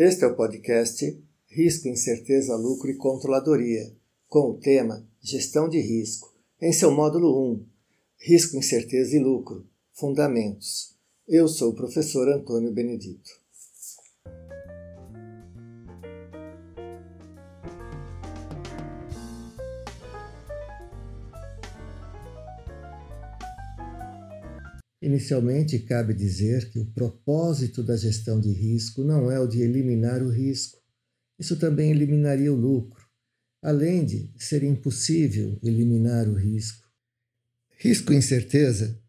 [0.00, 3.92] Este é o podcast Risco, Incerteza, Lucro e Controladoria,
[4.28, 7.66] com o tema Gestão de Risco, em seu módulo 1,
[8.16, 10.94] Risco, Incerteza e Lucro, Fundamentos.
[11.26, 13.37] Eu sou o professor Antônio Benedito.
[25.00, 30.22] Inicialmente, cabe dizer que o propósito da gestão de risco não é o de eliminar
[30.22, 30.78] o risco.
[31.38, 33.06] Isso também eliminaria o lucro,
[33.62, 36.84] além de ser impossível eliminar o risco.
[37.78, 39.00] Risco e incerteza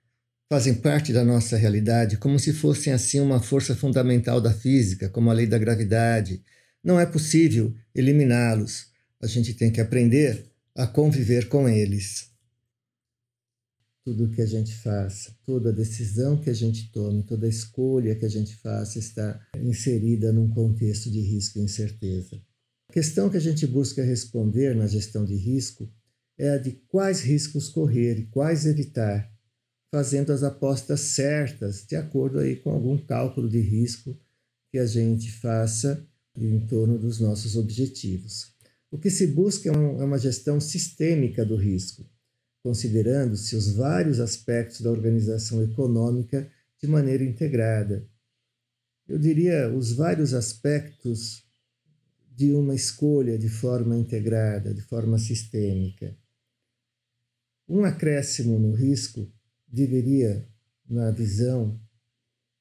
[0.48, 5.32] fazem parte da nossa realidade como se fossem assim uma força fundamental da física, como
[5.32, 6.44] a lei da gravidade.
[6.84, 8.92] Não é possível eliminá-los.
[9.20, 10.46] A gente tem que aprender
[10.76, 12.30] a conviver com eles
[14.10, 18.30] tudo que a gente faça, toda decisão que a gente tome, toda escolha que a
[18.30, 22.42] gente faça está inserida num contexto de risco e incerteza.
[22.90, 25.88] A questão que a gente busca responder na gestão de risco
[26.40, 29.32] é a de quais riscos correr e quais evitar,
[29.94, 34.20] fazendo as apostas certas de acordo aí com algum cálculo de risco
[34.72, 36.04] que a gente faça
[36.36, 38.56] em torno dos nossos objetivos.
[38.90, 42.10] O que se busca é, é uma gestão sistêmica do risco,
[42.62, 46.50] considerando-se os vários aspectos da organização econômica
[46.82, 48.08] de maneira integrada.
[49.08, 51.44] Eu diria os vários aspectos
[52.36, 56.16] de uma escolha de forma integrada, de forma sistêmica.
[57.68, 59.32] Um acréscimo no risco
[59.68, 60.48] deveria,
[60.90, 61.80] na visão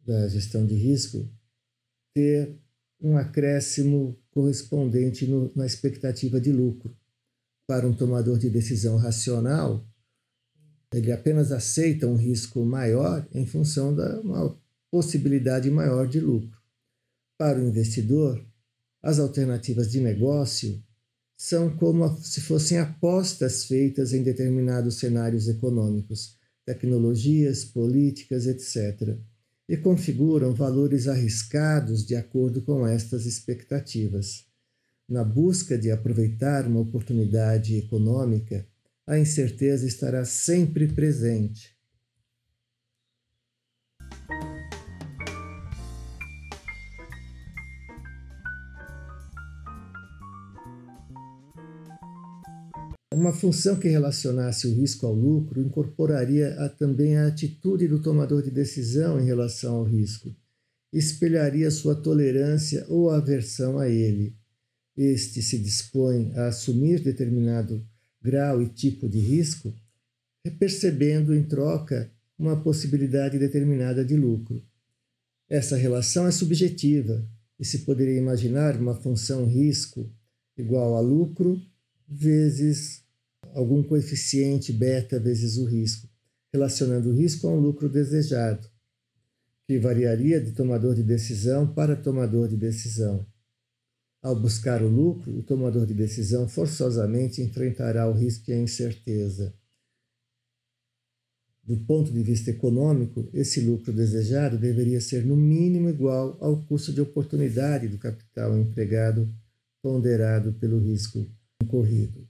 [0.05, 1.31] da gestão de risco,
[2.15, 2.59] ter
[3.01, 6.98] um acréscimo correspondente no, na expectativa de lucro
[7.69, 9.87] para um tomador de decisão racional,
[10.91, 14.59] ele apenas aceita um risco maior em função da uma
[14.91, 16.59] possibilidade maior de lucro.
[17.37, 18.43] Para o investidor,
[19.03, 20.83] as alternativas de negócio
[21.37, 29.19] são como se fossem apostas feitas em determinados cenários econômicos, tecnologias, políticas, etc.,
[29.69, 34.48] e configuram valores arriscados de acordo com estas expectativas
[35.09, 38.67] na busca de aproveitar uma oportunidade econômica,
[39.07, 41.75] a incerteza estará sempre presente.
[53.15, 58.43] Uma função que relacionasse o risco ao lucro incorporaria a, também a atitude do tomador
[58.43, 60.33] de decisão em relação ao risco,
[60.93, 64.38] espelharia sua tolerância ou aversão a ele
[64.99, 67.87] este se dispõe a assumir determinado
[68.21, 69.73] grau e tipo de risco,
[70.59, 74.61] percebendo em troca uma possibilidade determinada de lucro.
[75.49, 77.25] Essa relação é subjetiva
[77.61, 80.11] e se poderia imaginar uma função risco
[80.57, 81.63] igual a lucro
[82.09, 83.05] vezes
[83.55, 86.09] algum coeficiente beta vezes o risco,
[86.53, 88.69] relacionando o risco a um lucro desejado,
[89.65, 93.25] que variaria de tomador de decisão para tomador de decisão.
[94.21, 99.55] Ao buscar o lucro, o tomador de decisão forçosamente enfrentará o risco e a incerteza.
[101.63, 106.93] Do ponto de vista econômico, esse lucro desejado deveria ser no mínimo igual ao custo
[106.93, 109.33] de oportunidade do capital empregado
[109.81, 111.31] ponderado pelo risco
[111.63, 112.28] incorrido.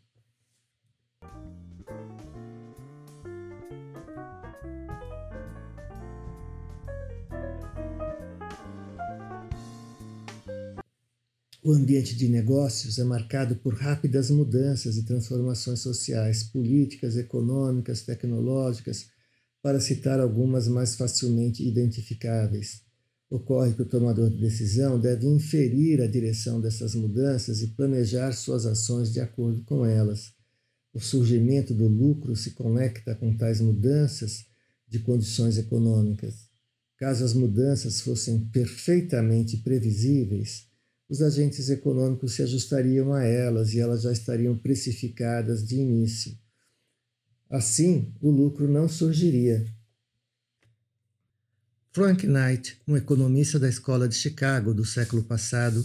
[11.68, 19.08] O ambiente de negócios é marcado por rápidas mudanças e transformações sociais, políticas, econômicas, tecnológicas,
[19.60, 22.80] para citar algumas mais facilmente identificáveis.
[23.28, 28.64] Ocorre que o tomador de decisão deve inferir a direção dessas mudanças e planejar suas
[28.64, 30.32] ações de acordo com elas.
[30.94, 34.46] O surgimento do lucro se conecta com tais mudanças
[34.88, 36.48] de condições econômicas.
[36.96, 40.66] Caso as mudanças fossem perfeitamente previsíveis,
[41.08, 46.38] os agentes econômicos se ajustariam a elas e elas já estariam precificadas de início.
[47.48, 49.64] Assim, o lucro não surgiria.
[51.92, 55.84] Frank Knight, um economista da Escola de Chicago do século passado,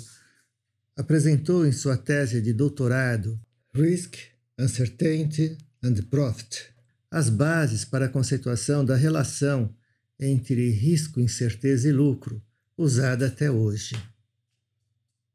[0.95, 3.39] apresentou em sua tese de doutorado
[3.73, 4.15] Risk,
[4.59, 6.73] Uncertainty and Profit
[7.13, 9.71] as bases para a conceituação da relação
[10.19, 12.41] entre risco, incerteza e lucro,
[12.75, 13.95] usada até hoje.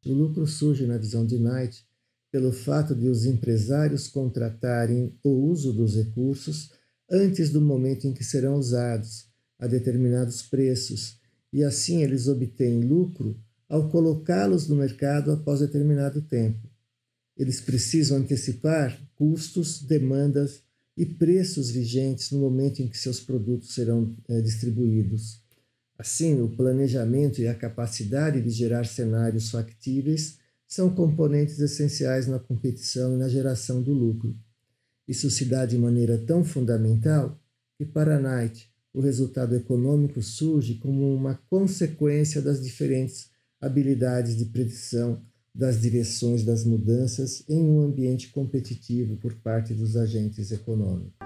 [0.09, 1.85] O lucro surge na visão de Knight
[2.33, 6.73] pelo fato de os empresários contratarem o uso dos recursos
[7.11, 9.27] antes do momento em que serão usados,
[9.59, 11.19] a determinados preços,
[11.53, 13.39] e assim eles obtêm lucro
[13.69, 16.67] ao colocá-los no mercado após determinado tempo.
[17.37, 20.63] Eles precisam antecipar custos, demandas
[20.97, 25.43] e preços vigentes no momento em que seus produtos serão é, distribuídos.
[25.99, 33.15] Assim, o planejamento e a capacidade de gerar cenários factíveis são componentes essenciais na competição
[33.15, 34.37] e na geração do lucro.
[35.09, 37.37] Isso se dá de maneira tão fundamental
[37.77, 43.31] que, para Knight, o resultado econômico surge como uma consequência das diferentes
[43.61, 45.21] habilidades de predição
[45.53, 51.18] das direções das mudanças em um ambiente competitivo por parte dos agentes econômicos.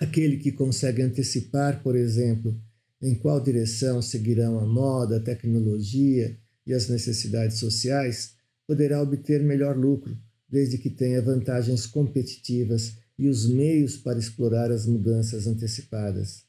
[0.00, 2.58] Aquele que consegue antecipar, por exemplo,
[3.02, 8.32] em qual direção seguirão a moda, a tecnologia e as necessidades sociais,
[8.66, 10.16] poderá obter melhor lucro,
[10.48, 16.44] desde que tenha vantagens competitivas e os meios para explorar as mudanças antecipadas.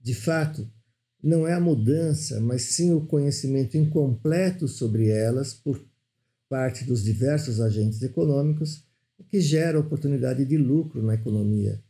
[0.00, 0.68] De fato,
[1.22, 5.80] não é a mudança, mas sim o conhecimento incompleto sobre elas por
[6.48, 8.84] parte dos diversos agentes econômicos
[9.28, 11.85] que gera oportunidade de lucro na economia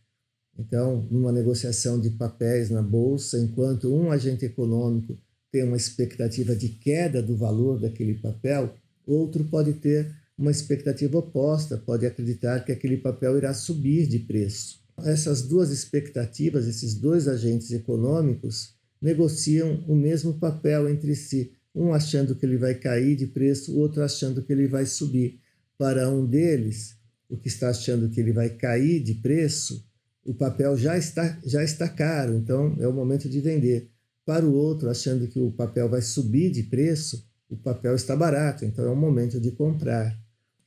[0.58, 5.18] então, numa negociação de papéis na bolsa, enquanto um agente econômico
[5.52, 8.74] tem uma expectativa de queda do valor daquele papel,
[9.06, 14.80] outro pode ter uma expectativa oposta, pode acreditar que aquele papel irá subir de preço.
[15.04, 22.34] Essas duas expectativas, esses dois agentes econômicos, negociam o mesmo papel entre si, um achando
[22.34, 25.38] que ele vai cair de preço, o outro achando que ele vai subir.
[25.78, 26.96] Para um deles,
[27.28, 29.84] o que está achando que ele vai cair de preço,
[30.26, 33.88] o papel já está, já está caro, então é o momento de vender.
[34.24, 38.64] Para o outro, achando que o papel vai subir de preço, o papel está barato,
[38.64, 40.18] então é o momento de comprar.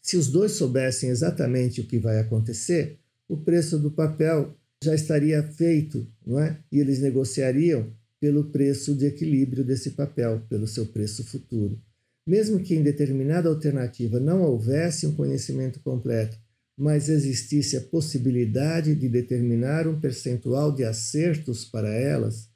[0.01, 5.43] Se os dois soubessem exatamente o que vai acontecer, o preço do papel já estaria
[5.43, 6.57] feito, não é?
[6.71, 11.79] E eles negociariam pelo preço de equilíbrio desse papel, pelo seu preço futuro.
[12.25, 16.37] Mesmo que em determinada alternativa não houvesse um conhecimento completo
[16.79, 22.49] mas existisse a possibilidade de determinar um percentual de acertos para elas,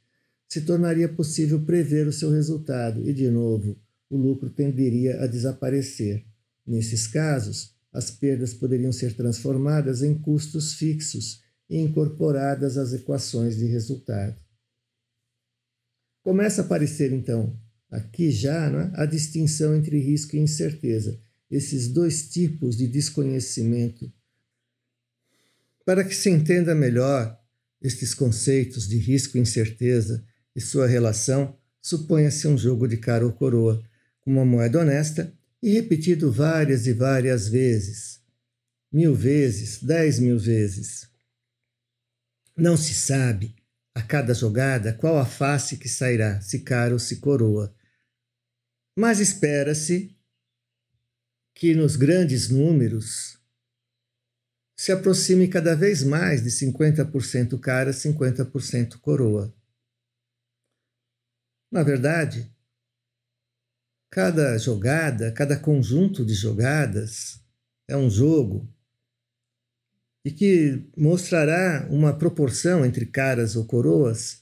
[0.47, 3.77] se tornaria possível prever o seu resultado e, de novo,
[4.09, 6.23] o lucro tenderia a desaparecer.
[6.65, 13.65] Nesses casos, as perdas poderiam ser transformadas em custos fixos e incorporadas às equações de
[13.65, 14.37] resultado.
[16.23, 17.59] Começa a aparecer, então,
[17.91, 21.19] aqui já é, a distinção entre risco e incerteza
[21.53, 24.11] esses dois tipos de desconhecimento.
[25.85, 27.39] Para que se entenda melhor
[27.81, 33.33] estes conceitos de risco e incerteza e sua relação, suponha-se um jogo de cara ou
[33.33, 33.83] coroa,
[34.21, 38.21] com uma moeda honesta e repetido várias e várias vezes.
[38.91, 41.07] Mil vezes, dez mil vezes.
[42.55, 43.55] Não se sabe,
[43.93, 47.75] a cada jogada, qual a face que sairá, se cara ou se coroa.
[48.95, 50.15] Mas espera-se
[51.53, 53.39] que nos grandes números
[54.75, 59.53] se aproxime cada vez mais de 50% cara, 50% coroa.
[61.71, 62.51] Na verdade,
[64.09, 67.41] cada jogada, cada conjunto de jogadas
[67.87, 68.67] é um jogo
[70.25, 74.41] e que mostrará uma proporção entre caras ou coroas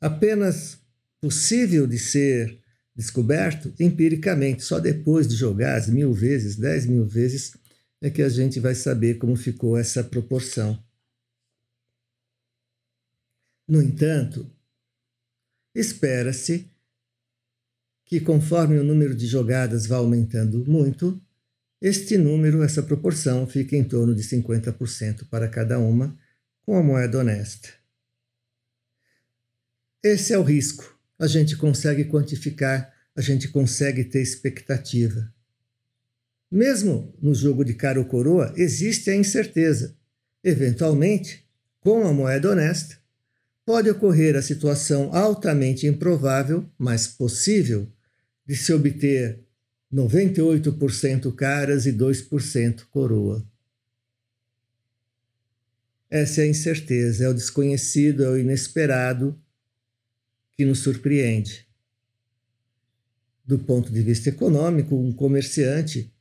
[0.00, 0.78] apenas
[1.20, 2.60] possível de ser
[2.98, 4.64] descoberto empiricamente.
[4.64, 7.56] Só depois de jogar as mil vezes, dez mil vezes,
[8.00, 10.82] é que a gente vai saber como ficou essa proporção.
[13.68, 14.50] No entanto,
[15.72, 16.68] espera-se
[18.04, 21.22] que, conforme o número de jogadas vá aumentando muito,
[21.80, 26.18] este número, essa proporção, fica em torno de 50% para cada uma,
[26.62, 27.68] com a moeda honesta.
[30.02, 35.32] Esse é o risco a gente consegue quantificar, a gente consegue ter expectativa.
[36.50, 39.96] Mesmo no jogo de cara ou coroa, existe a incerteza.
[40.42, 41.44] Eventualmente,
[41.80, 42.96] com a moeda honesta,
[43.66, 47.86] pode ocorrer a situação altamente improvável, mas possível,
[48.46, 49.40] de se obter
[49.92, 53.46] 98% caras e 2% coroa.
[56.10, 59.38] Essa é a incerteza, é o desconhecido, é o inesperado,
[60.58, 61.64] que nos surpreende.
[63.46, 66.12] Do ponto de vista econômico, um comerciante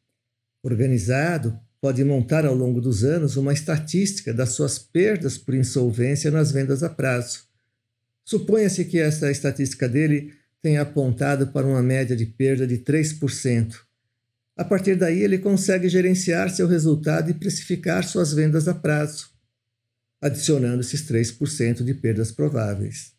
[0.61, 6.51] organizado pode montar ao longo dos anos uma estatística das suas perdas por insolvência nas
[6.51, 7.45] vendas a prazo.
[8.23, 13.73] Suponha-se que essa estatística dele tenha apontado para uma média de perda de 3%.
[14.55, 19.31] A partir daí, ele consegue gerenciar seu resultado e precificar suas vendas a prazo,
[20.21, 23.16] adicionando esses 3% de perdas prováveis.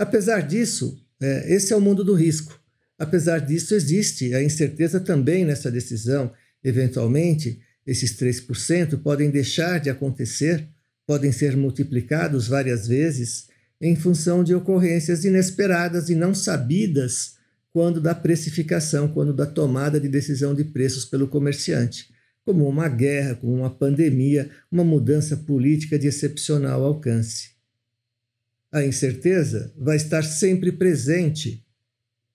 [0.00, 2.58] Apesar disso, é, esse é o mundo do risco.
[2.98, 6.32] Apesar disso, existe a incerteza também nessa decisão.
[6.64, 10.66] Eventualmente, esses 3% podem deixar de acontecer,
[11.06, 17.34] podem ser multiplicados várias vezes em função de ocorrências inesperadas e não sabidas
[17.70, 22.08] quando da precificação, quando da tomada de decisão de preços pelo comerciante,
[22.42, 27.59] como uma guerra, como uma pandemia, uma mudança política de excepcional alcance.
[28.72, 31.66] A incerteza vai estar sempre presente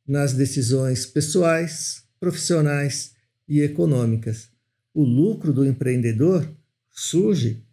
[0.06, 3.16] nas decisões pessoais, profissionais
[3.48, 4.50] e econômicas.
[4.94, 6.54] O lucro do empreendedor
[6.92, 7.66] surge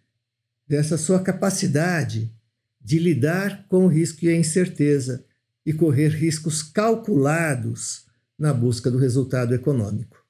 [0.67, 2.35] dessa sua capacidade
[2.81, 5.25] de lidar com o risco e a incerteza
[5.65, 8.07] e correr riscos calculados
[8.39, 10.25] na busca do resultado econômico.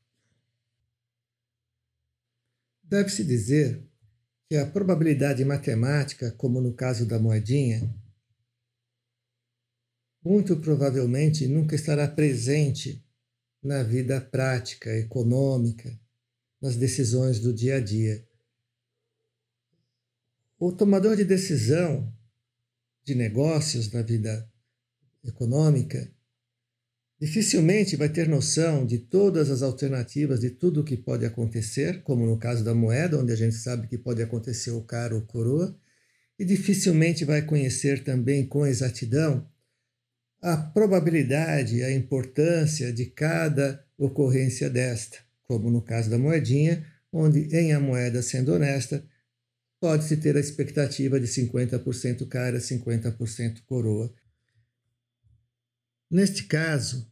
[2.83, 3.83] Deve-se dizer
[4.49, 7.91] que a probabilidade matemática, como no caso da moedinha,
[10.25, 13.05] muito provavelmente nunca estará presente
[13.63, 15.99] na vida prática, econômica,
[16.61, 18.25] nas decisões do dia a dia.
[20.59, 22.13] O tomador de decisão
[23.05, 24.49] de negócios na vida
[25.25, 26.11] econômica,
[27.21, 32.27] dificilmente vai ter noção de todas as alternativas, de tudo o que pode acontecer, como
[32.27, 35.77] no caso da moeda, onde a gente sabe que pode acontecer o caro ou coroa,
[36.39, 39.49] e dificilmente vai conhecer também com exatidão
[40.43, 47.73] a probabilidade, a importância de cada ocorrência desta, como no caso da moedinha, onde em
[47.73, 49.05] a moeda sendo honesta,
[49.81, 54.13] pode-se ter a expectativa de 50% cara, 50% coroa.
[56.11, 57.09] Neste caso,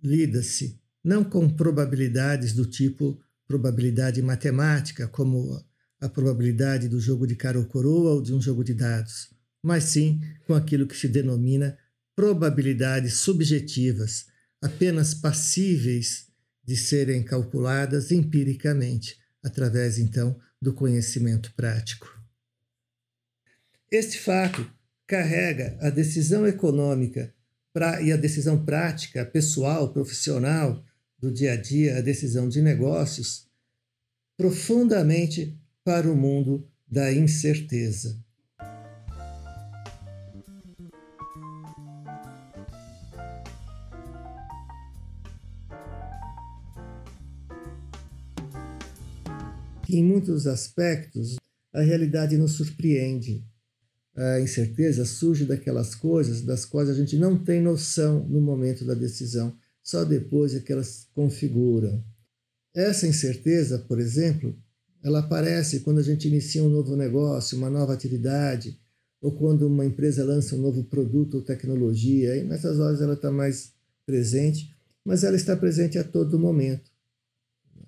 [0.00, 5.60] lida-se não com probabilidades do tipo probabilidade matemática, como
[6.00, 9.84] a probabilidade do jogo de cara ou coroa ou de um jogo de dados, mas
[9.84, 11.76] sim com aquilo que se denomina
[12.16, 14.26] probabilidades subjetivas,
[14.62, 16.28] apenas passíveis
[16.64, 22.08] de serem calculadas empiricamente, através então do conhecimento prático.
[23.90, 24.68] Este fato
[25.06, 27.34] carrega a decisão econômica
[27.72, 30.82] pra, e a decisão prática, pessoal, profissional,
[31.18, 33.46] do dia a dia, a decisão de negócios,
[34.36, 38.23] profundamente para o mundo da incerteza.
[49.98, 51.36] Em muitos aspectos,
[51.72, 53.44] a realidade nos surpreende.
[54.16, 58.94] A incerteza surge daquelas coisas das quais a gente não tem noção no momento da
[58.94, 62.02] decisão, só depois é que elas configuram.
[62.72, 64.56] Essa incerteza, por exemplo,
[65.02, 68.78] ela aparece quando a gente inicia um novo negócio, uma nova atividade,
[69.20, 72.36] ou quando uma empresa lança um novo produto ou tecnologia.
[72.36, 73.72] E nessas horas ela está mais
[74.06, 74.74] presente,
[75.04, 76.90] mas ela está presente a todo momento.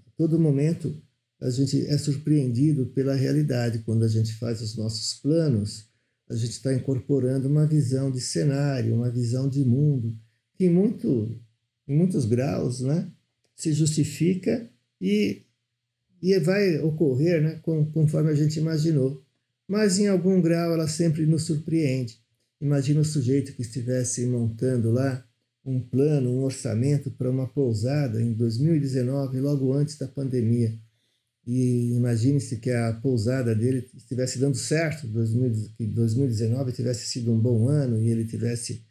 [0.06, 0.94] A todo momento
[1.40, 3.80] a gente é surpreendido pela realidade.
[3.80, 5.88] Quando a gente faz os nossos planos,
[6.28, 10.16] a gente está incorporando uma visão de cenário, uma visão de mundo,
[10.54, 11.38] que em, muito,
[11.86, 13.10] em muitos graus né,
[13.54, 14.68] se justifica
[15.00, 15.42] e,
[16.22, 17.60] e vai ocorrer né,
[17.92, 19.22] conforme a gente imaginou.
[19.68, 22.18] Mas em algum grau ela sempre nos surpreende.
[22.60, 25.24] Imagina o sujeito que estivesse montando lá
[25.64, 30.78] um plano, um orçamento para uma pousada em 2019, logo antes da pandemia
[31.46, 35.06] e imagine-se que a pousada dele estivesse dando certo,
[35.76, 38.84] que 2019 tivesse sido um bom ano e ele tivesse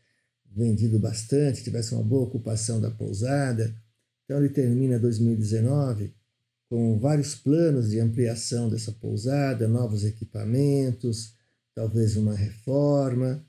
[0.55, 3.75] vendido bastante, tivesse uma boa ocupação da pousada.
[4.23, 6.13] Então ele termina 2019
[6.69, 11.35] com vários planos de ampliação dessa pousada, novos equipamentos,
[11.75, 13.45] talvez uma reforma.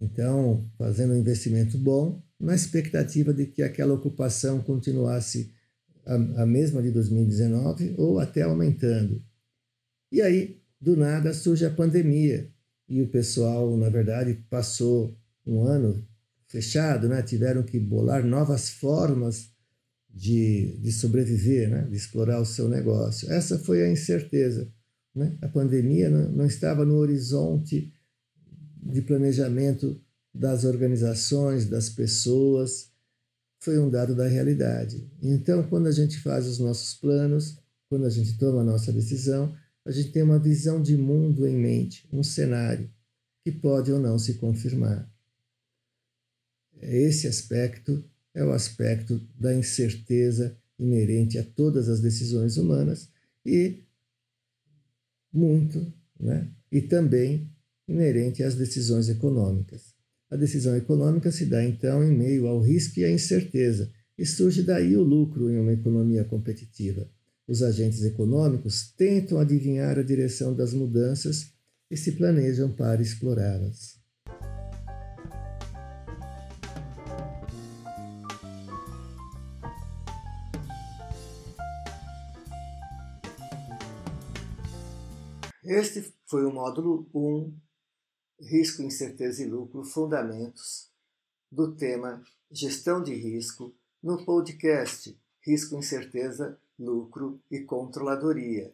[0.00, 5.52] Então, fazendo um investimento bom, na expectativa de que aquela ocupação continuasse
[6.08, 9.22] a, a mesma de 2019 ou até aumentando.
[10.10, 12.50] E aí, do nada, surge a pandemia
[12.88, 15.14] e o pessoal, na verdade, passou
[15.46, 16.02] um ano
[16.48, 17.22] fechado, né?
[17.22, 19.50] tiveram que bolar novas formas
[20.08, 21.82] de, de sobreviver, né?
[21.82, 23.30] de explorar o seu negócio.
[23.30, 24.72] Essa foi a incerteza.
[25.14, 25.36] Né?
[25.42, 27.92] A pandemia não, não estava no horizonte
[28.82, 30.00] de planejamento
[30.34, 32.90] das organizações, das pessoas,
[33.58, 35.10] foi um dado da realidade.
[35.22, 39.54] Então, quando a gente faz os nossos planos, quando a gente toma a nossa decisão,
[39.84, 42.90] a gente tem uma visão de mundo em mente, um cenário
[43.44, 45.10] que pode ou não se confirmar.
[46.80, 53.10] Esse aspecto é o aspecto da incerteza inerente a todas as decisões humanas
[53.44, 53.82] e
[55.32, 56.48] muito, né?
[56.70, 57.50] e também
[57.88, 59.94] inerente às decisões econômicas.
[60.30, 64.62] A decisão econômica se dá então em meio ao risco e à incerteza, e surge
[64.62, 67.08] daí o lucro em uma economia competitiva.
[67.46, 71.52] Os agentes econômicos tentam adivinhar a direção das mudanças
[71.90, 73.98] e se planejam para explorá-las.
[85.64, 87.67] Este foi o módulo 1,
[88.40, 90.88] Risco, Incerteza e Lucro, Fundamentos,
[91.50, 98.72] do tema Gestão de Risco, no podcast Risco, Incerteza, Lucro e Controladoria.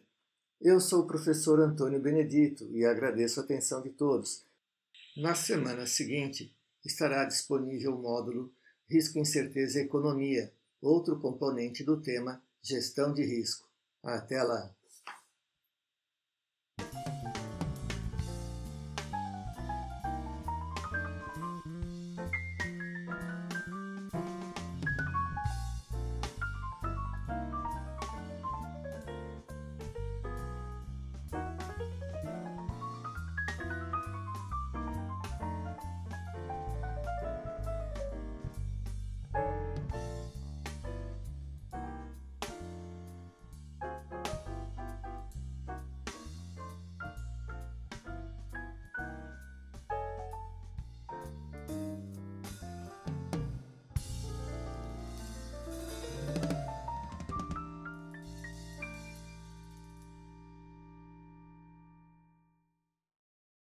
[0.61, 4.45] Eu sou o professor Antônio Benedito e agradeço a atenção de todos.
[5.17, 6.55] Na semana seguinte
[6.85, 8.53] estará disponível o módulo
[8.87, 13.67] Risco, Incerteza e Economia, outro componente do tema Gestão de Risco.
[14.03, 14.71] Até lá!